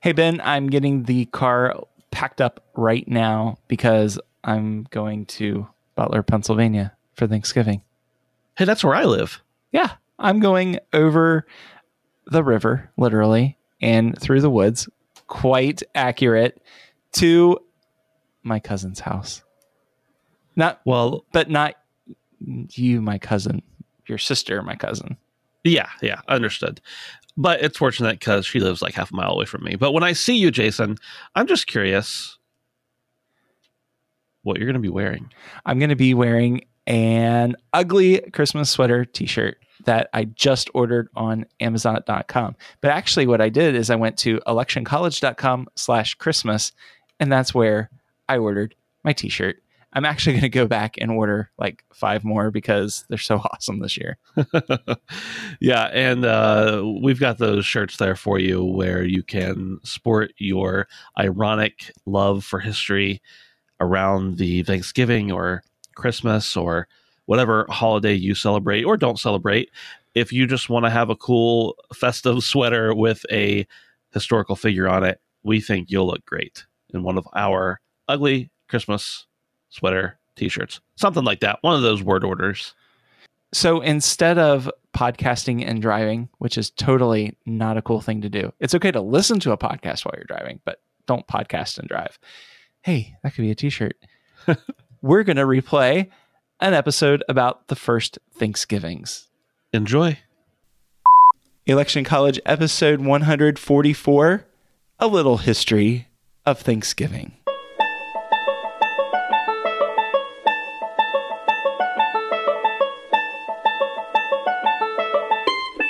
[0.00, 1.74] Hey, Ben, I'm getting the car
[2.10, 7.82] packed up right now because I'm going to Butler, Pennsylvania for Thanksgiving.
[8.56, 9.42] Hey, that's where I live.
[9.72, 11.46] Yeah, I'm going over
[12.26, 14.88] the river, literally, and through the woods,
[15.26, 16.62] quite accurate,
[17.12, 17.58] to
[18.42, 19.42] my cousin's house.
[20.56, 21.74] Not Well, but not
[22.40, 23.60] you, my cousin,
[24.06, 25.16] your sister, my cousin.
[25.62, 26.80] yeah, yeah, understood.
[27.36, 29.76] But it's fortunate because she lives like half a mile away from me.
[29.76, 30.96] But when I see you, Jason,
[31.34, 32.38] I'm just curious
[34.42, 35.30] what you're going to be wearing.
[35.64, 41.46] I'm going to be wearing an ugly Christmas sweater t-shirt that I just ordered on
[41.60, 42.56] Amazon.com.
[42.80, 46.72] But actually, what I did is I went to electioncollege.com slash Christmas,
[47.18, 47.90] and that's where
[48.28, 49.62] I ordered my t-shirt.
[49.92, 53.80] I'm actually going to go back and order like five more because they're so awesome
[53.80, 54.18] this year.
[55.60, 60.86] yeah, and uh, we've got those shirts there for you where you can sport your
[61.18, 63.20] ironic love for history
[63.80, 65.62] around the Thanksgiving or
[65.96, 66.86] Christmas or
[67.26, 69.70] whatever holiday you celebrate or don't celebrate.
[70.14, 73.66] If you just want to have a cool festive sweater with a
[74.12, 79.26] historical figure on it, we think you'll look great in one of our ugly Christmas
[79.70, 80.80] sweater t-shirts.
[80.96, 81.58] Something like that.
[81.62, 82.74] One of those word orders.
[83.52, 88.52] So instead of podcasting and driving, which is totally not a cool thing to do,
[88.60, 92.18] it's okay to listen to a podcast while you're driving, but don't podcast and drive.
[92.82, 93.96] Hey, that could be a t shirt.
[95.02, 96.08] We're going to replay
[96.60, 99.28] an episode about the first Thanksgivings.
[99.72, 100.18] Enjoy.
[101.66, 104.44] Election College, episode 144
[104.98, 106.08] A Little History
[106.44, 107.39] of Thanksgiving.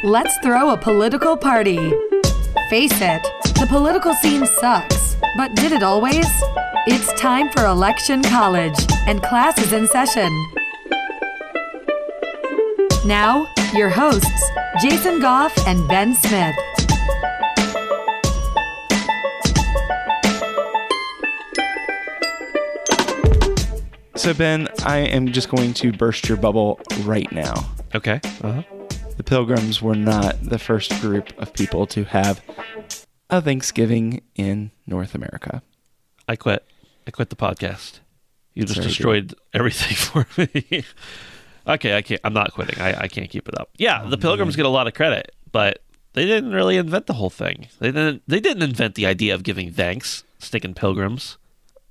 [0.03, 1.77] Let's throw a political party.
[2.71, 3.23] Face it,
[3.59, 5.17] the political scene sucks.
[5.37, 6.27] But did it always?
[6.87, 10.31] It's time for Election College, and class is in session.
[13.05, 14.51] Now, your hosts,
[14.81, 16.57] Jason Goff and Ben Smith.
[24.17, 27.71] So, Ben, I am just going to burst your bubble right now.
[27.95, 28.19] Okay.
[28.43, 28.63] Uh-huh.
[29.31, 32.43] Pilgrims were not the first group of people to have
[33.31, 35.63] a Thanksgiving in North America.
[36.27, 36.65] I quit.
[37.07, 38.01] I quit the podcast.
[38.55, 38.89] You just Very good.
[38.89, 40.85] destroyed everything for me.
[41.65, 42.21] okay, I can't.
[42.25, 42.81] I'm not quitting.
[42.81, 43.71] I, I can't keep it up.
[43.77, 44.21] Yeah, the mm-hmm.
[44.21, 45.79] Pilgrims get a lot of credit, but
[46.15, 47.69] they didn't really invent the whole thing.
[47.79, 48.25] They didn't.
[48.27, 50.25] They didn't invent the idea of giving thanks.
[50.41, 51.39] Stinking pilgrims.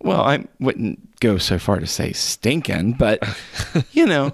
[0.02, 3.24] Well, I wouldn't go so far to say stinking, but
[3.94, 4.34] you know,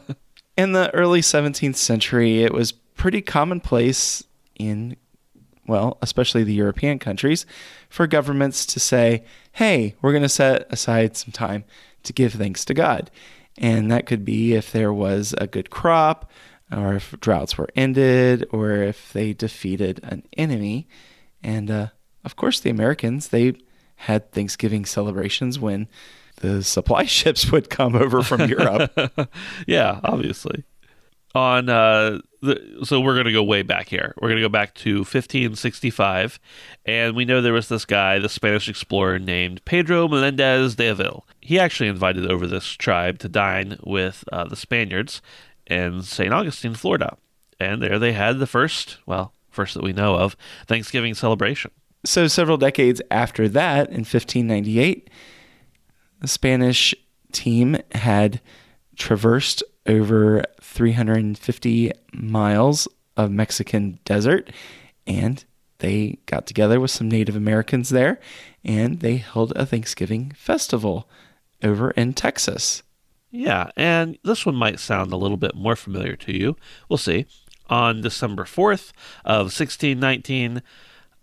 [0.57, 4.23] in the early 17th century, it was pretty commonplace
[4.55, 4.95] in,
[5.67, 7.45] well, especially the European countries,
[7.89, 9.23] for governments to say,
[9.53, 11.63] hey, we're going to set aside some time
[12.03, 13.11] to give thanks to God.
[13.57, 16.29] And that could be if there was a good crop,
[16.71, 20.87] or if droughts were ended, or if they defeated an enemy.
[21.43, 21.87] And uh,
[22.23, 23.53] of course, the Americans, they
[23.95, 25.87] had Thanksgiving celebrations when
[26.37, 28.91] the supply ships would come over from Europe.
[29.67, 30.63] yeah, obviously.
[31.33, 34.13] On uh, the, so we're gonna go way back here.
[34.21, 36.39] We're gonna go back to 1565,
[36.85, 41.27] and we know there was this guy, the Spanish explorer named Pedro Melendez de Avil.
[41.41, 45.21] He actually invited over this tribe to dine with uh, the Spaniards
[45.67, 46.33] in St.
[46.33, 47.17] Augustine, Florida,
[47.59, 50.35] and there they had the first, well, first that we know of,
[50.67, 51.71] Thanksgiving celebration.
[52.05, 55.09] so, several decades after that, in 1598,
[56.21, 56.95] the Spanish
[57.31, 58.41] team had
[58.95, 62.87] traversed over 350 miles
[63.17, 64.51] of Mexican desert
[65.07, 65.45] and
[65.79, 68.19] they got together with some Native Americans there
[68.63, 71.07] and they held a Thanksgiving festival
[71.63, 72.83] over in Texas.
[73.31, 76.55] Yeah, and this one might sound a little bit more familiar to you.
[76.89, 77.25] We'll see.
[77.69, 78.91] On December 4th
[79.25, 80.61] of 1619,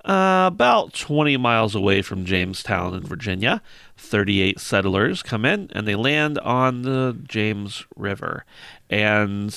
[0.04, 3.62] uh, about 20 miles away from Jamestown in Virginia,
[3.96, 8.44] 38 settlers come in and they land on the James River.
[8.90, 9.56] And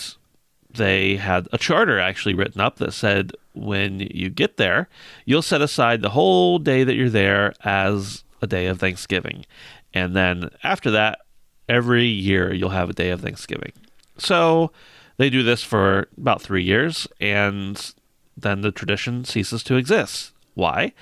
[0.69, 4.89] they had a charter actually written up that said when you get there,
[5.25, 9.45] you'll set aside the whole day that you're there as a day of Thanksgiving.
[9.93, 11.19] And then after that,
[11.67, 13.71] every year you'll have a day of Thanksgiving.
[14.17, 14.71] So
[15.17, 17.93] they do this for about three years, and
[18.35, 20.33] then the tradition ceases to exist.
[20.55, 20.93] Why?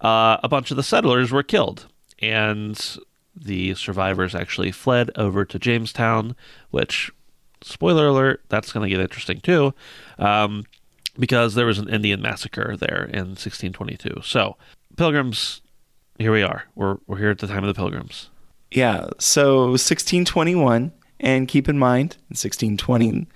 [0.00, 1.86] Uh, a bunch of the settlers were killed,
[2.20, 2.96] and
[3.34, 6.36] the survivors actually fled over to Jamestown,
[6.70, 7.10] which,
[7.62, 9.74] spoiler alert, that's going to get interesting too,
[10.18, 10.64] um,
[11.18, 14.20] because there was an Indian massacre there in 1622.
[14.22, 14.56] So,
[14.96, 15.62] pilgrims,
[16.18, 16.64] here we are.
[16.74, 18.30] We're, we're here at the time of the pilgrims.
[18.70, 19.08] Yeah.
[19.18, 23.26] So 1621, and keep in mind, in 1620,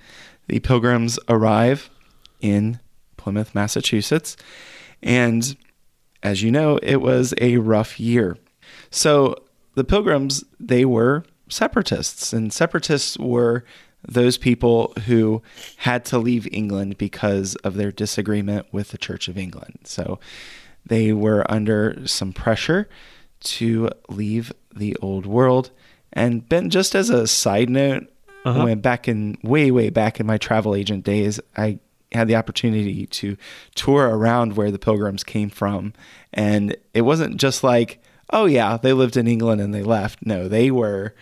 [0.47, 1.89] the Pilgrims arrive
[2.41, 2.79] in
[3.17, 4.35] Plymouth, Massachusetts,
[5.03, 5.55] and
[6.23, 8.37] as you know, it was a rough year.
[8.89, 9.35] So
[9.75, 13.63] the Pilgrims, they were separatists, and separatists were
[14.07, 15.41] those people who
[15.77, 19.79] had to leave England because of their disagreement with the Church of England.
[19.83, 20.19] So
[20.85, 22.89] they were under some pressure
[23.41, 25.71] to leave the old world.
[26.11, 28.07] And Ben, just as a side note,
[28.45, 28.63] Uh-huh.
[28.65, 31.79] when back in way, way back in my travel agent days, I
[32.13, 33.37] had the opportunity to
[33.75, 35.93] tour around where the pilgrims came from.
[36.33, 38.01] And it wasn't just like,
[38.31, 40.25] oh, yeah, they lived in England and they left.
[40.25, 41.13] No, they were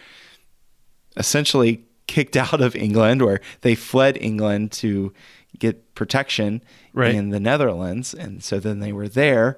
[1.18, 5.14] essentially kicked out of England or they fled England to
[5.60, 6.64] get protection
[6.94, 7.16] Right.
[7.16, 8.14] in the Netherlands.
[8.14, 9.58] And so then they were there.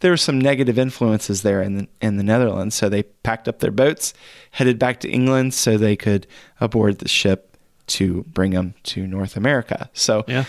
[0.00, 2.74] There were some negative influences there in the, in the Netherlands.
[2.74, 4.14] So they packed up their boats,
[4.52, 6.26] headed back to England so they could
[6.58, 7.49] aboard the ship
[7.90, 9.90] to bring them to North America.
[9.92, 10.44] So Yeah.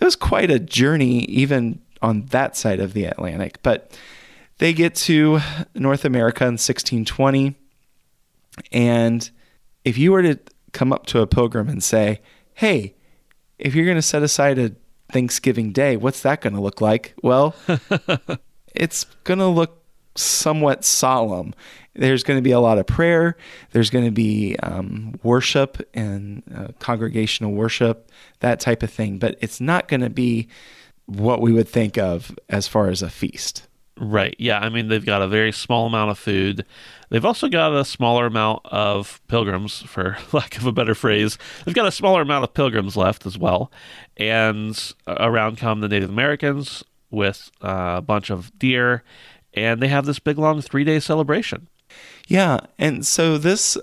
[0.00, 3.58] it was quite a journey, even on that side of the Atlantic.
[3.62, 3.96] But
[4.58, 5.40] they get to
[5.74, 7.54] North America in 1620.
[8.70, 9.30] And
[9.84, 10.38] if you were to
[10.72, 12.20] come up to a pilgrim and say,
[12.54, 12.94] hey,
[13.58, 14.72] if you're going to set aside a
[15.12, 17.14] Thanksgiving day, what's that going to look like?
[17.22, 17.54] Well,
[18.74, 19.82] it's going to look
[20.14, 21.54] somewhat solemn.
[21.94, 23.36] There's going to be a lot of prayer.
[23.72, 28.10] There's going to be um, worship and uh, congregational worship,
[28.40, 29.18] that type of thing.
[29.18, 30.48] But it's not going to be
[31.06, 33.66] what we would think of as far as a feast.
[33.98, 34.34] Right.
[34.38, 34.58] Yeah.
[34.58, 36.64] I mean, they've got a very small amount of food.
[37.10, 41.36] They've also got a smaller amount of pilgrims, for lack of a better phrase.
[41.64, 43.70] They've got a smaller amount of pilgrims left as well.
[44.16, 49.02] And around come the Native Americans with uh, a bunch of deer.
[49.54, 51.68] And they have this big, long three day celebration.
[52.28, 52.58] Yeah.
[52.78, 53.76] And so this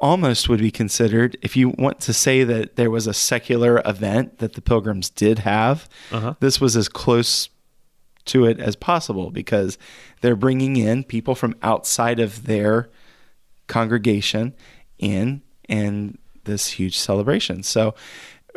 [0.00, 4.38] almost would be considered, if you want to say that there was a secular event
[4.38, 6.34] that the pilgrims did have, Uh-huh.
[6.40, 7.48] this was as close
[8.26, 9.78] to it as possible because
[10.20, 12.90] they're bringing in people from outside of their
[13.66, 14.54] congregation
[14.98, 17.62] in and this huge celebration.
[17.62, 17.94] So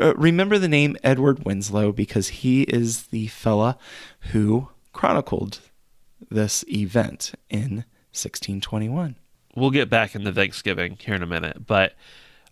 [0.02, 3.78] uh, remember the name Edward Winslow because he is the fella
[4.32, 5.60] who chronicled
[6.30, 7.86] this event in
[8.18, 9.16] 1621.
[9.56, 11.66] We'll get back into Thanksgiving here in a minute.
[11.66, 11.94] But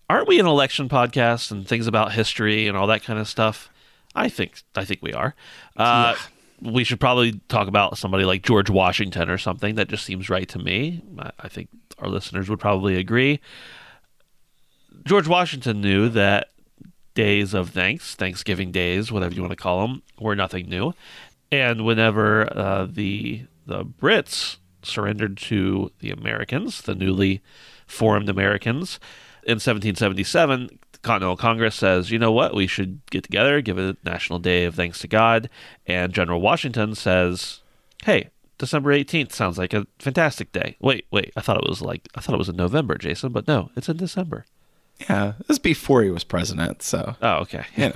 [0.10, 3.70] aren't we an election podcast and things about history and all that kind of stuff?
[4.16, 5.36] I think I think we are.
[5.76, 6.16] Uh,
[6.62, 9.76] We should probably talk about somebody like George Washington or something.
[9.76, 11.02] That just seems right to me.
[11.20, 11.68] I, I think
[12.00, 13.42] our listeners would probably agree.
[15.04, 16.48] George Washington knew that
[17.14, 20.94] days of thanks, Thanksgiving days, whatever you want to call them, were nothing new.
[21.52, 27.42] And whenever uh, the the Brits surrendered to the Americans, the newly
[27.88, 29.00] formed Americans,
[29.44, 33.96] in 1777, the Continental Congress says, you know what, we should get together, give a
[34.04, 35.50] national day of thanks to God.
[35.86, 37.62] And General Washington says,
[38.04, 40.78] hey, December 18th sounds like a fantastic day.
[40.80, 43.48] Wait, wait, I thought it was like, I thought it was in November, Jason, but
[43.48, 44.46] no, it's in December.
[45.10, 47.66] Yeah, this is before he was president, so Oh, okay.
[47.76, 47.96] you know.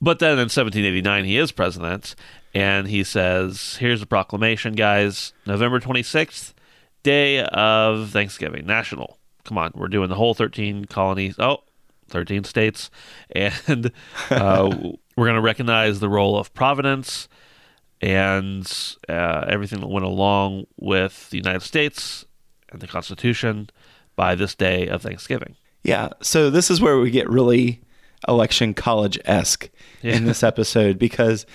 [0.00, 2.14] But then in 1789, he is president,
[2.54, 5.32] and he says, Here's a proclamation, guys.
[5.46, 6.54] November 26th,
[7.02, 9.18] day of Thanksgiving, national.
[9.44, 11.34] Come on, we're doing the whole 13 colonies.
[11.38, 11.58] Oh,
[12.08, 12.90] 13 states.
[13.30, 13.90] And
[14.30, 14.70] uh,
[15.16, 17.28] we're going to recognize the role of Providence
[18.00, 22.24] and uh, everything that went along with the United States
[22.70, 23.70] and the Constitution
[24.16, 25.56] by this day of Thanksgiving.
[25.82, 27.80] Yeah, so this is where we get really
[28.26, 29.68] election college esque
[30.02, 31.46] in this episode because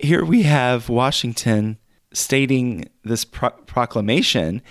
[0.00, 1.78] here we have Washington
[2.12, 4.62] stating this pro- proclamation,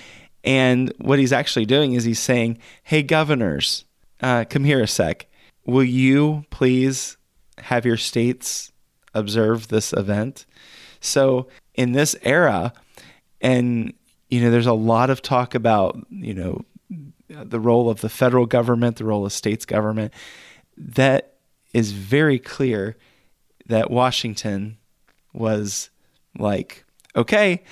[0.43, 3.85] and what he's actually doing is he's saying, "Hey, governors,
[4.21, 5.27] uh, come here a sec.
[5.65, 7.17] Will you please
[7.59, 8.71] have your states
[9.13, 10.45] observe this event?"
[10.99, 12.73] So in this era,
[13.41, 13.93] and
[14.29, 16.65] you know, there's a lot of talk about you know
[17.29, 20.13] the role of the federal government, the role of states government.
[20.79, 21.35] That
[21.73, 22.97] is very clear
[23.67, 24.77] that Washington
[25.33, 25.89] was
[26.37, 27.63] like, okay,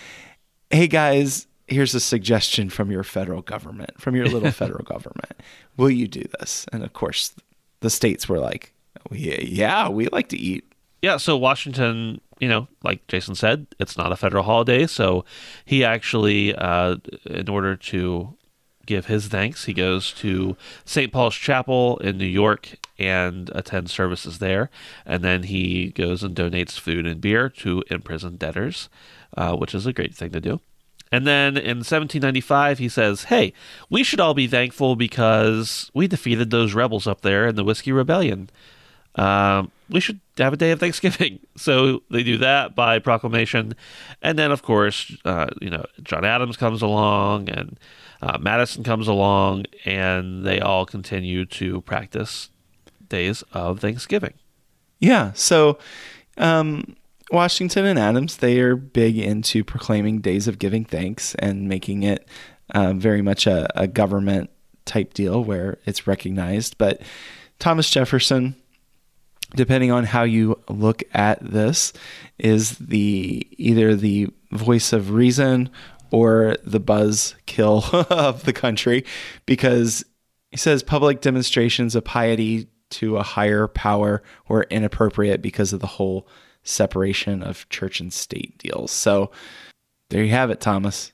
[0.69, 5.33] hey guys, here's a suggestion from your federal government, from your little federal government.
[5.77, 6.65] Will you do this?
[6.71, 7.33] And of course,
[7.79, 8.73] the states were like,
[9.11, 10.65] yeah, yeah, we like to eat.
[11.01, 15.25] Yeah, so Washington, you know, like Jason said, it's not a federal holiday, so
[15.65, 18.35] he actually, uh, in order to
[18.87, 21.11] give his thanks, he goes to St.
[21.11, 24.71] Paul's Chapel in New York and attends services there,
[25.05, 28.89] and then he goes and donates food and beer to imprisoned debtors,
[29.37, 30.59] uh, which is a great thing to do.
[31.11, 33.53] And then in 1795, he says, Hey,
[33.89, 37.91] we should all be thankful because we defeated those rebels up there in the Whiskey
[37.91, 38.49] Rebellion.
[39.17, 41.39] Um, we should have a day of Thanksgiving.
[41.57, 43.73] So they do that by proclamation.
[44.21, 47.79] And then, of course, uh, you know, John Adams comes along and
[48.21, 52.51] uh, Madison comes along, and they all continue to practice
[53.09, 54.35] days of Thanksgiving.
[54.99, 55.31] Yeah.
[55.33, 55.79] So
[56.37, 56.95] um,
[57.31, 62.27] Washington and Adams, they are big into proclaiming days of giving thanks and making it
[62.71, 64.49] uh, very much a, a government
[64.85, 66.77] type deal where it's recognized.
[66.77, 67.01] But
[67.59, 68.55] Thomas Jefferson,
[69.55, 71.93] depending on how you look at this,
[72.37, 75.69] is the either the voice of reason
[76.11, 79.05] or the buzz kill of the country
[79.45, 80.05] because
[80.51, 85.87] he says public demonstrations of piety to a higher power were inappropriate because of the
[85.87, 86.27] whole
[86.63, 88.91] separation of church and state deals.
[88.91, 89.31] So
[90.09, 91.11] there you have it, Thomas.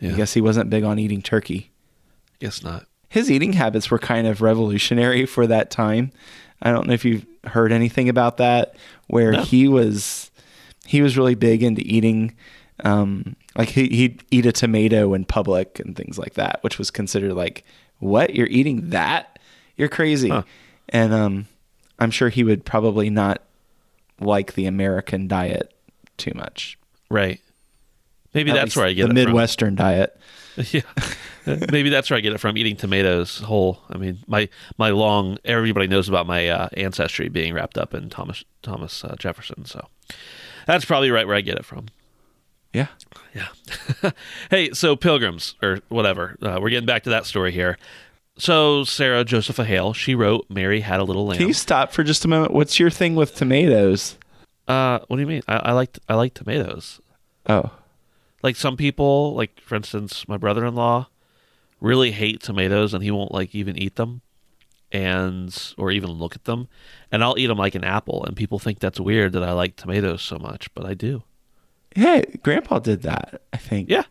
[0.00, 0.12] Yeah.
[0.12, 1.72] I guess he wasn't big on eating turkey.
[2.38, 2.86] Guess not.
[3.08, 6.10] His eating habits were kind of revolutionary for that time.
[6.60, 8.76] I don't know if you've heard anything about that,
[9.08, 9.42] where No.
[9.42, 10.30] he was
[10.86, 12.34] he was really big into eating
[12.82, 16.90] um, like he, he'd eat a tomato in public and things like that, which was
[16.90, 17.64] considered like,
[18.00, 18.34] what?
[18.34, 19.38] You're eating that?
[19.76, 20.28] You're crazy.
[20.28, 20.42] Huh.
[20.88, 21.46] And um,
[21.98, 23.40] I'm sure he would probably not
[24.20, 25.72] like the American diet
[26.16, 26.76] too much.
[27.08, 27.40] Right.
[28.34, 29.14] Maybe At that's where I get it from.
[29.14, 30.18] the Midwestern diet.
[30.70, 30.82] yeah.
[31.46, 33.80] Maybe that's where I get it from eating tomatoes whole.
[33.90, 34.48] I mean, my
[34.78, 39.16] my long everybody knows about my uh, ancestry being wrapped up in Thomas Thomas uh,
[39.18, 39.88] Jefferson, so
[40.66, 41.86] that's probably right where I get it from.
[42.72, 42.88] Yeah.
[43.34, 44.10] Yeah.
[44.50, 46.36] hey, so pilgrims or whatever.
[46.42, 47.78] Uh, we're getting back to that story here.
[48.36, 52.02] So Sarah Josepha Hale, she wrote "Mary Had a Little Lamb." Can you stop for
[52.02, 52.52] just a moment?
[52.52, 54.18] What's your thing with tomatoes?
[54.66, 55.42] Uh, what do you mean?
[55.46, 57.00] I, I like I like tomatoes.
[57.48, 57.70] Oh,
[58.44, 61.08] Like some people, like for instance, my brother-in-law,
[61.80, 64.20] really hate tomatoes, and he won't like even eat them,
[64.92, 66.68] and or even look at them.
[67.10, 69.76] And I'll eat them like an apple, and people think that's weird that I like
[69.76, 71.22] tomatoes so much, but I do.
[71.96, 72.20] yeah.
[72.42, 73.40] Grandpa did that.
[73.52, 73.88] I think.
[73.88, 74.04] Yeah,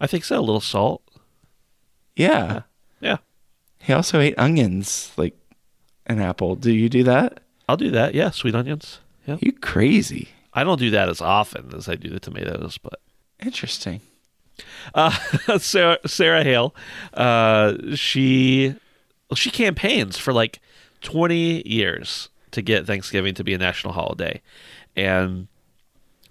[0.00, 0.38] I think so.
[0.38, 1.02] A little salt.
[2.14, 2.62] Yeah.
[3.00, 3.16] Yeah,
[3.78, 5.34] He also ate onions like
[6.06, 6.54] an apple.
[6.56, 7.40] Do you do that?
[7.68, 8.14] I'll do that.
[8.14, 9.00] Yeah, sweet onions.
[9.26, 10.28] Yeah, You crazy.
[10.52, 13.00] I don't do that as often as I do the tomatoes, but
[13.44, 14.00] Interesting.
[14.94, 15.10] uh,
[15.58, 16.74] Sarah, Sarah Hale,
[17.14, 18.74] uh, she
[19.34, 20.60] she campaigns for like
[21.00, 24.42] 20 years to get Thanksgiving to be a national holiday,
[24.94, 25.48] and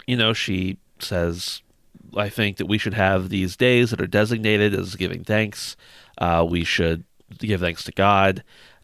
[0.06, 1.62] you know she says,
[2.16, 5.76] I think that we should have these days that are designated as giving thanks.
[6.18, 7.04] Uh, we should
[7.40, 8.44] give thanks to God.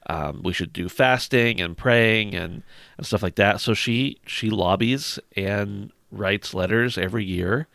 [0.10, 2.64] Um, we should do fasting and praying and,
[2.98, 3.60] and stuff like that.
[3.62, 7.68] So she she lobbies and writes letters every year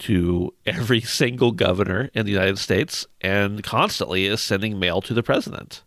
[0.00, 5.22] to every single governor in the United States and constantly is sending mail to the
[5.22, 5.82] president.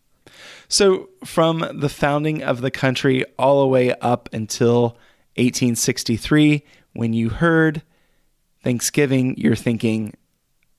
[0.68, 4.98] So, from the founding of the country all the way up until
[5.36, 7.84] 1863, when you heard
[8.64, 10.14] Thanksgiving, you're thinking,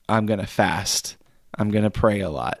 [0.09, 1.17] I'm going to fast.
[1.57, 2.59] I'm going to pray a lot.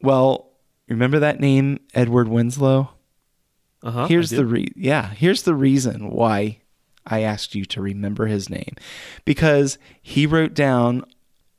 [0.00, 0.50] Well,
[0.88, 2.90] remember that name, Edward Winslow?
[3.82, 6.60] Uh-huh, here's the re- yeah, here's the reason why
[7.06, 8.76] I asked you to remember his name.
[9.24, 11.04] Because he wrote down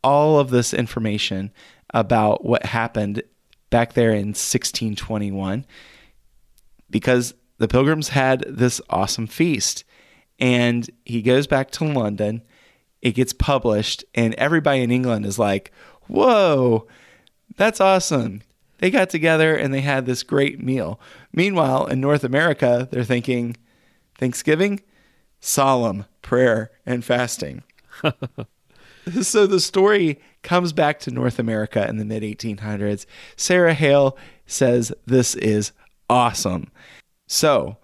[0.04, 1.52] all of this information
[1.94, 3.24] about what happened
[3.70, 5.66] back there in 1621
[6.90, 9.84] because the pilgrims had this awesome feast
[10.40, 12.42] and he goes back to London.
[13.02, 15.72] It gets published and everybody in England is like
[16.08, 16.88] whoa
[17.58, 18.42] that's awesome.
[18.80, 21.00] They got together and they had this great meal.
[21.34, 23.56] Meanwhile in North America they're thinking
[24.18, 24.82] Thanksgiving
[25.42, 27.64] solemn prayer and fasting
[29.22, 33.06] so the story comes back to North America in the mid 1800s.
[33.36, 35.72] Sarah Hale says this is
[36.10, 36.72] awesome.
[37.28, 37.78] So,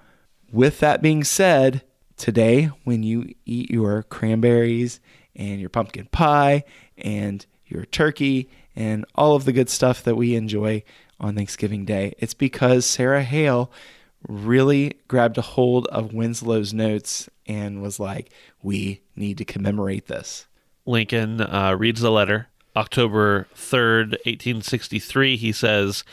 [0.52, 1.84] with that being said,
[2.18, 5.00] today when you eat your cranberries
[5.36, 6.64] and your pumpkin pie
[6.98, 10.84] and your turkey and all of the good stuff that we enjoy
[11.20, 12.14] on Thanksgiving Day.
[12.20, 13.72] It's because Sarah Hale
[14.28, 18.32] really grabbed a hold of Winslow's notes and was like,
[18.62, 20.48] we need to commemorate this.
[20.86, 22.48] Lincoln uh, reads the letter.
[22.76, 26.04] October 3rd, 1863, he says,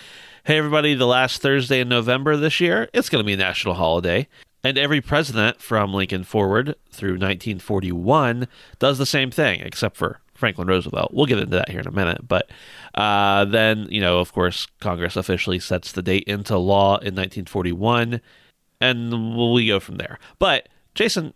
[0.45, 3.75] Hey, everybody, the last Thursday in November this year, it's going to be a national
[3.75, 4.29] holiday.
[4.63, 10.69] And every president from Lincoln forward through 1941 does the same thing, except for Franklin
[10.69, 11.15] Roosevelt.
[11.15, 12.29] We'll get into that here in a minute.
[12.29, 12.51] But
[12.95, 18.21] uh, then, you know, of course, Congress officially sets the date into law in 1941,
[18.79, 20.19] and we go from there.
[20.39, 21.33] But, Jason,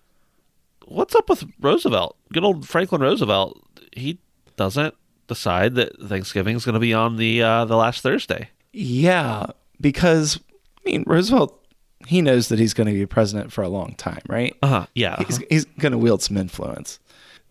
[0.84, 2.18] what's up with Roosevelt?
[2.34, 3.58] Good old Franklin Roosevelt.
[3.96, 4.18] He
[4.56, 4.94] doesn't
[5.26, 8.50] decide that Thanksgiving is going to be on the uh, the last Thursday.
[8.74, 9.46] Yeah,
[9.80, 10.38] because
[10.84, 11.58] I mean Roosevelt,
[12.06, 14.54] he knows that he's going to be president for a long time, right?
[14.62, 14.86] Uh huh.
[14.94, 15.14] Yeah.
[15.14, 15.24] uh-huh.
[15.26, 16.98] He's, he's going to wield some influence.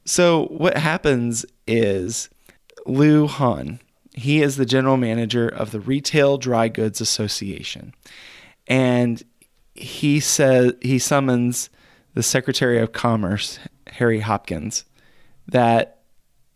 [0.07, 2.29] So what happens is
[2.85, 3.81] Lew Hahn,
[4.13, 7.93] he is the general manager of the Retail Dry Goods Association,
[8.67, 9.21] and
[9.75, 11.69] he says he summons
[12.13, 14.85] the Secretary of Commerce, Harry Hopkins,
[15.45, 15.99] that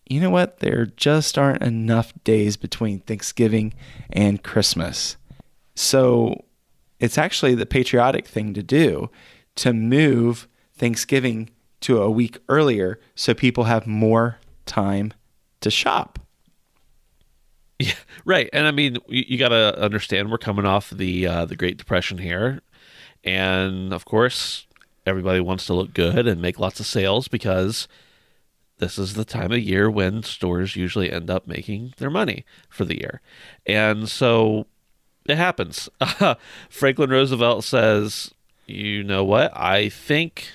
[0.08, 0.60] you know what?
[0.60, 3.74] There just aren't enough days between Thanksgiving
[4.12, 5.18] and Christmas.
[5.76, 6.46] So
[7.02, 9.10] it's actually the patriotic thing to do
[9.56, 11.50] to move Thanksgiving
[11.82, 15.14] to a week earlier so people have more time
[15.62, 16.20] to shop.
[17.80, 17.94] Yeah,
[18.26, 18.48] right.
[18.54, 21.78] And I mean, you, you got to understand we're coming off the uh, the Great
[21.78, 22.62] Depression here,
[23.24, 24.68] and of course,
[25.08, 27.88] everybody wants to look good and make lots of sales because
[28.78, 32.86] this is the time of year when stores usually end up making their money for
[32.86, 33.20] the year.
[33.66, 34.68] And so
[35.28, 35.90] it happens.
[36.70, 38.32] Franklin Roosevelt says,
[38.68, 39.56] "You know what?
[39.58, 40.50] I think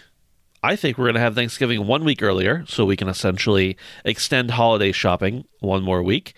[0.66, 4.50] I think we're going to have Thanksgiving one week earlier so we can essentially extend
[4.50, 6.34] holiday shopping one more week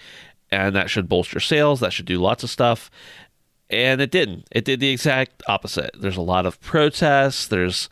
[0.51, 2.91] and that should bolster sales, that should do lots of stuff."
[3.71, 4.49] And it didn't.
[4.51, 5.91] It did the exact opposite.
[5.99, 7.89] There's a lot of protests, there's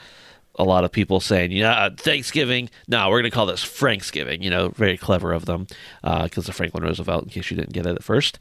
[0.58, 2.70] a lot of people saying, yeah, Thanksgiving.
[2.88, 4.42] No, we're going to call this Franksgiving.
[4.42, 5.66] You know, very clever of them
[6.02, 8.38] because uh, of Franklin Roosevelt, in case you didn't get it at first.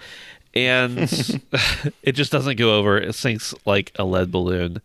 [0.54, 0.98] And
[2.04, 2.98] it just doesn't go over.
[2.98, 4.82] It sinks like a lead balloon.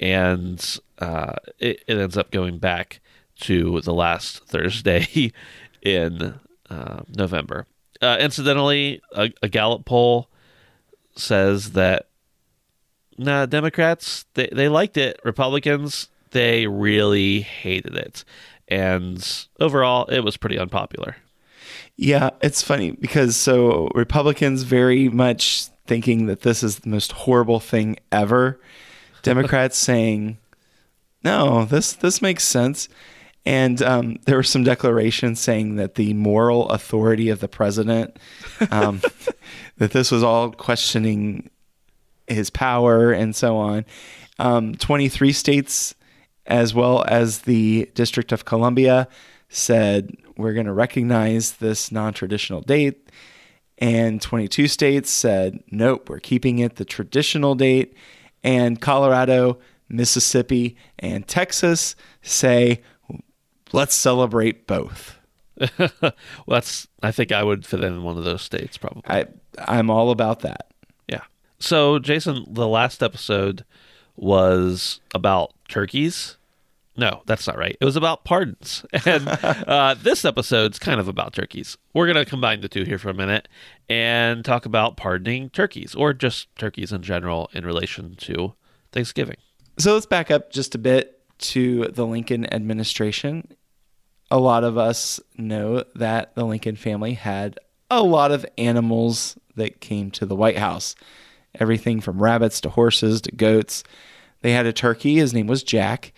[0.00, 3.00] And uh, it, it, ends up going back
[3.40, 5.32] to the last Thursday
[5.82, 6.34] in
[6.70, 7.66] uh, November.
[8.00, 10.30] Uh, incidentally, a, a Gallup poll
[11.16, 12.08] says that
[13.18, 15.20] nah, Democrats, they, they liked it.
[15.24, 18.24] Republicans, they really hated it.
[18.68, 21.16] And overall, it was pretty unpopular.
[21.96, 27.60] Yeah, it's funny because so Republicans very much thinking that this is the most horrible
[27.60, 28.60] thing ever.
[29.22, 30.38] Democrats saying,
[31.24, 32.88] "No, this this makes sense."
[33.46, 38.18] And um, there were some declarations saying that the moral authority of the president,
[38.70, 39.00] um,
[39.78, 41.48] that this was all questioning
[42.26, 43.86] his power and so on.
[44.38, 45.94] Um, 23 states
[46.46, 49.08] as well as the District of Columbia,
[49.48, 53.10] said we're going to recognize this non traditional date.
[53.78, 57.96] And 22 states said, nope, we're keeping it the traditional date.
[58.42, 62.80] And Colorado, Mississippi, and Texas say,
[63.72, 65.18] let's celebrate both.
[65.78, 66.12] well,
[66.48, 69.02] that's, I think I would fit in one of those states probably.
[69.06, 69.26] I,
[69.58, 70.72] I'm all about that.
[71.08, 71.24] Yeah.
[71.58, 73.64] So, Jason, the last episode
[74.16, 76.36] was about turkeys
[76.96, 77.76] no, that's not right.
[77.80, 78.84] It was about pardons.
[79.06, 81.78] And uh, this episode's kind of about turkeys.
[81.94, 83.48] We're going to combine the two here for a minute
[83.88, 88.54] and talk about pardoning turkeys or just turkeys in general in relation to
[88.92, 89.36] Thanksgiving.
[89.78, 93.48] So let's back up just a bit to the Lincoln administration.
[94.30, 97.58] A lot of us know that the Lincoln family had
[97.90, 100.94] a lot of animals that came to the White House
[101.58, 103.82] everything from rabbits to horses to goats.
[104.42, 106.12] They had a turkey, his name was Jack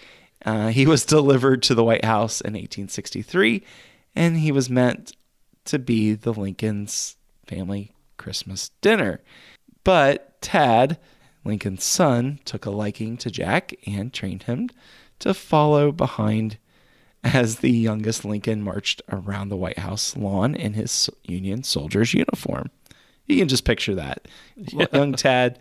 [0.45, 3.63] uh, he was delivered to the White House in 1863,
[4.15, 5.13] and he was meant
[5.65, 9.21] to be the Lincoln's family Christmas dinner.
[9.85, 10.99] But Tad,
[11.45, 14.71] Lincoln's son, took a liking to Jack and trained him
[15.21, 16.59] to follow behind
[17.25, 22.71] as the youngest Lincoln marched around the White House lawn in his Union soldier's uniform.
[23.27, 24.27] You can just picture that.
[24.57, 24.87] Yeah.
[24.93, 25.61] Young Tad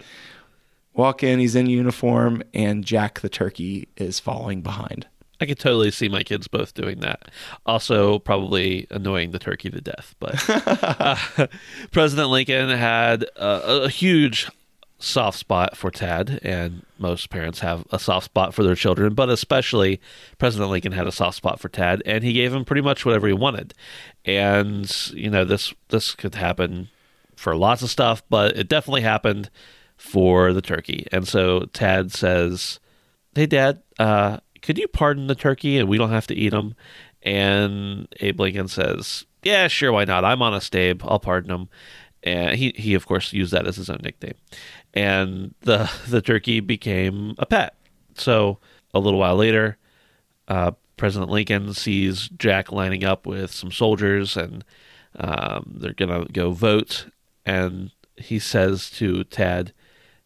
[0.93, 5.07] Walk in, he's in uniform, and Jack the turkey is following behind.
[5.39, 7.31] I could totally see my kids both doing that.
[7.65, 10.13] Also, probably annoying the turkey to death.
[10.19, 11.47] But uh,
[11.91, 14.49] President Lincoln had a, a huge
[14.99, 19.29] soft spot for Tad, and most parents have a soft spot for their children, but
[19.29, 19.99] especially
[20.37, 23.27] President Lincoln had a soft spot for Tad, and he gave him pretty much whatever
[23.27, 23.73] he wanted.
[24.25, 26.89] And you know this this could happen
[27.35, 29.49] for lots of stuff, but it definitely happened
[30.01, 31.05] for the turkey.
[31.11, 32.79] And so Tad says,
[33.35, 36.75] "Hey, Dad, uh, could you pardon the turkey and we don't have to eat them?"
[37.21, 40.25] And Abe Lincoln says, "Yeah, sure, why not?
[40.25, 41.01] I'm honest, Abe.
[41.05, 41.69] I'll pardon him."
[42.23, 44.35] And he, he of course used that as his own nickname.
[44.93, 47.75] And the the turkey became a pet.
[48.15, 48.57] So
[48.95, 49.77] a little while later,
[50.47, 54.65] uh, President Lincoln sees Jack lining up with some soldiers, and
[55.15, 57.05] um, they're gonna go vote.
[57.45, 59.73] And he says to Tad,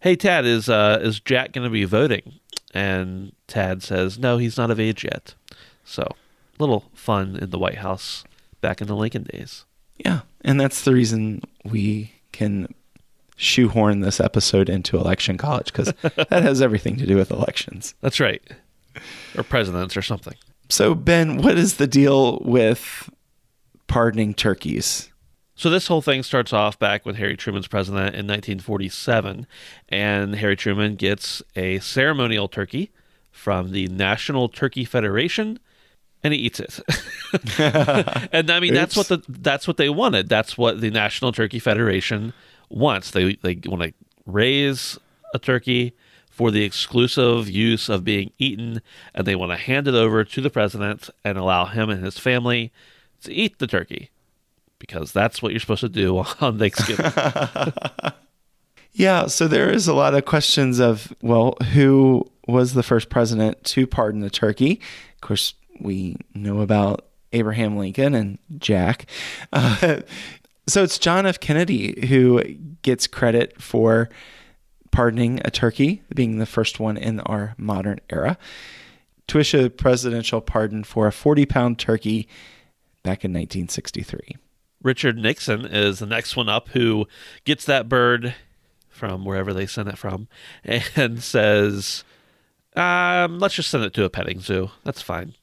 [0.05, 2.39] "Hey, Tad, is uh, is Jack gonna be voting?"
[2.75, 5.33] And Tad says, "No, he's not of age yet."
[5.83, 6.07] So,
[6.59, 8.23] little fun in the White House
[8.61, 9.65] back in the Lincoln days.
[9.97, 12.67] Yeah, and that's the reason we can
[13.35, 17.95] shoehorn this episode into election college because that has everything to do with elections.
[18.01, 18.43] That's right,
[19.35, 20.35] or presidents or something.
[20.69, 23.09] So, Ben, what is the deal with
[23.87, 25.09] pardoning turkeys?
[25.55, 29.47] So this whole thing starts off back when Harry Truman's president in 1947,
[29.87, 32.91] and Harry Truman gets a ceremonial turkey
[33.31, 35.59] from the National Turkey Federation,
[36.23, 36.79] and he eats it.
[38.33, 40.27] and I mean that's what the that's what they wanted.
[40.27, 42.33] That's what the National Turkey Federation
[42.69, 43.11] wants.
[43.11, 43.93] They they want to
[44.25, 44.97] raise
[45.33, 45.95] a turkey
[46.29, 48.81] for the exclusive use of being eaten,
[49.13, 52.19] and they want to hand it over to the president and allow him and his
[52.19, 52.73] family
[53.23, 54.09] to eat the turkey
[54.87, 57.11] because that's what you're supposed to do on Thanksgiving.
[58.97, 63.61] Yeah, so there is a lot of questions of, well, who was the first president
[63.65, 64.79] to pardon the turkey?
[65.15, 69.07] Of course, we know about Abraham Lincoln and Jack.
[69.51, 69.99] Uh,
[70.67, 71.41] so it's John F.
[71.41, 72.41] Kennedy who
[72.83, 74.07] gets credit for
[74.91, 78.37] pardoning a turkey, being the first one in our modern era,
[79.27, 82.29] to issue a presidential pardon for a 40 pound turkey
[83.03, 84.37] back in 1963.
[84.85, 87.07] Richard Nixon is the next one up who
[87.43, 88.35] gets that bird
[88.87, 90.27] from wherever they sent it from
[90.63, 92.03] and says,
[92.75, 94.69] um, let's just send it to a petting zoo.
[94.83, 95.33] That's fine.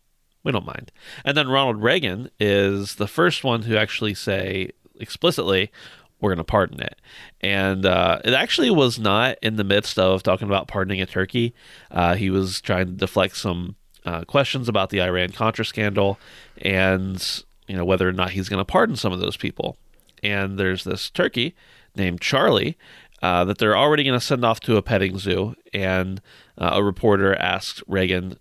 [0.45, 0.93] We don't mind.
[1.25, 5.73] And then Ronald Reagan is the first one to actually say explicitly,
[6.21, 7.01] we're going to pardon it.
[7.41, 11.53] And uh, it actually was not in the midst of talking about pardoning a turkey.
[11.91, 13.75] Uh, he was trying to deflect some
[14.05, 16.21] uh, questions about the Iran Contra scandal
[16.59, 19.77] and you know whether or not he's going to pardon some of those people.
[20.23, 21.55] And there's this turkey
[21.97, 22.77] named Charlie
[23.23, 25.55] uh, that they're already going to send off to a petting zoo.
[25.73, 26.21] And
[26.59, 28.37] uh, a reporter asks Reagan,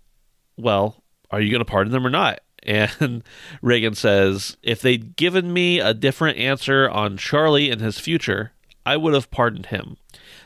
[0.56, 3.24] "Well, are you going to pardon them or not?" And
[3.60, 8.52] Reagan says, "If they'd given me a different answer on Charlie and his future,
[8.86, 9.96] I would have pardoned him."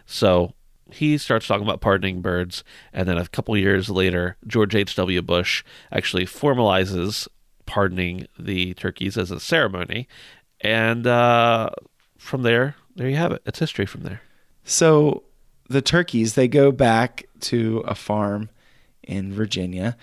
[0.07, 0.55] So
[0.91, 5.21] he starts talking about pardoning birds, and then a couple years later, George H.W.
[5.23, 7.29] Bush actually formalizes
[7.67, 10.09] pardoning the turkeys as a ceremony,
[10.61, 11.71] and uh,
[12.19, 13.43] from there, there you have it.
[13.45, 14.23] It's history from there.
[14.65, 15.25] So
[15.69, 18.49] the turkeys, they go back to a farm
[19.03, 19.97] in Virginia.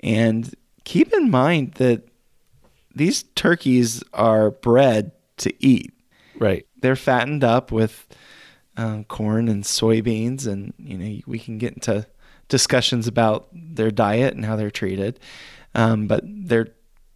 [0.00, 0.54] And
[0.84, 2.08] keep in mind that
[2.94, 5.92] these turkeys are bred to eat.
[6.38, 6.66] Right.
[6.80, 8.06] They're fattened up with
[8.76, 10.46] um, corn and soybeans.
[10.46, 12.06] And, you know, we can get into
[12.48, 15.20] discussions about their diet and how they're treated.
[15.74, 16.68] Um, but they're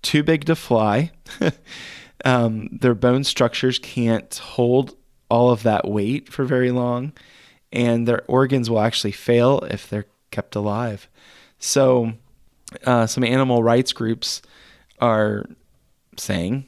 [0.04, 1.10] too big to fly.
[2.24, 4.96] um, their bone structures can't hold
[5.28, 7.12] all of that weight for very long,
[7.72, 11.08] and their organs will actually fail if they're kept alive.
[11.58, 12.12] So,
[12.84, 14.42] uh, some animal rights groups
[15.00, 15.46] are
[16.16, 16.66] saying,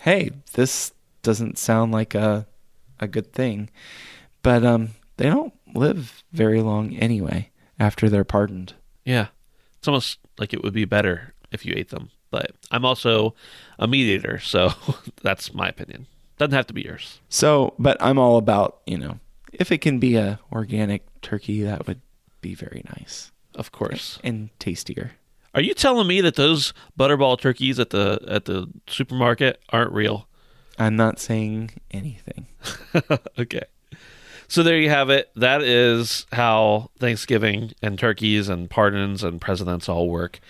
[0.00, 0.92] "Hey, this
[1.22, 2.46] doesn't sound like a
[3.00, 3.70] a good thing,"
[4.42, 8.74] but um, they don't live very long anyway after they're pardoned.
[9.04, 9.28] Yeah.
[9.78, 12.10] It's almost like it would be better if you ate them.
[12.32, 13.34] But I'm also
[13.78, 14.72] a meat eater, so
[15.22, 16.06] that's my opinion.
[16.38, 17.20] Doesn't have to be yours.
[17.28, 19.20] So, but I'm all about, you know,
[19.52, 22.00] if it can be a organic turkey, that would
[22.40, 24.18] be very nice Of course.
[24.24, 25.12] and tastier.
[25.54, 30.26] Are you telling me that those butterball turkeys at the at the supermarket aren't real?
[30.78, 32.46] I'm not saying anything.
[33.38, 33.64] okay.
[34.52, 35.30] So there you have it.
[35.34, 40.40] That is how Thanksgiving and turkeys and pardons and presidents all work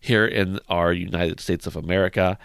[0.00, 2.40] here in our United States of America.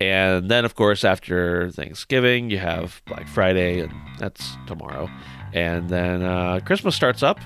[0.00, 5.10] And then, of course, after Thanksgiving, you have Black Friday, and that's tomorrow.
[5.52, 7.38] And then uh, Christmas starts up.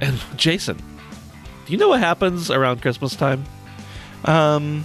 [0.00, 0.76] And Jason,
[1.66, 3.44] do you know what happens around Christmas time?
[4.24, 4.84] Um,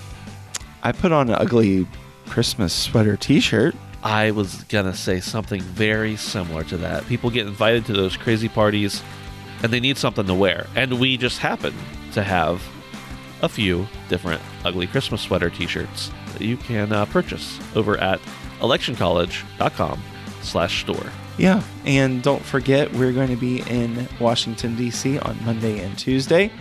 [0.84, 1.88] I put on an ugly
[2.28, 3.74] Christmas sweater T-shirt.
[4.04, 7.06] I was gonna say something very similar to that.
[7.08, 9.02] People get invited to those crazy parties
[9.64, 10.68] and they need something to wear.
[10.76, 11.74] And we just happen
[12.14, 12.62] to have
[13.42, 18.20] a few different ugly Christmas sweater t shirts that you can uh, purchase over at
[18.60, 20.02] electioncollege.com
[20.42, 21.12] slash store.
[21.38, 25.20] Yeah, and don't forget, we're going to be in Washington, D.C.
[25.20, 26.52] on Monday and Tuesday.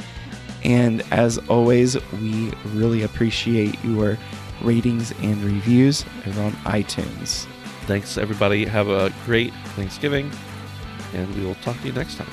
[0.65, 4.19] And as always, we really appreciate your
[4.63, 7.47] ratings and reviews over on iTunes.
[7.87, 8.65] Thanks, everybody.
[8.65, 10.31] Have a great Thanksgiving,
[11.15, 12.29] and we will talk to you next time.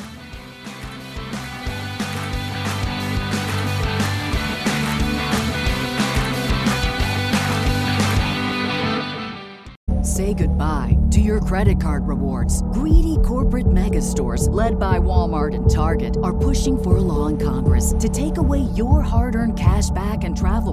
[10.03, 12.62] Say goodbye to your credit card rewards.
[12.73, 17.38] Greedy corporate mega stores, led by Walmart and Target, are pushing for a law in
[17.39, 20.72] Congress to take away your hard earned cash back and travel